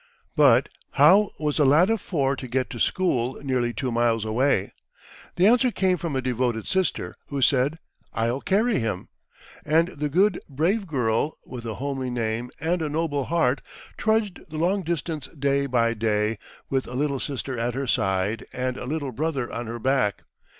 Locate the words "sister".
6.67-7.15, 17.19-17.59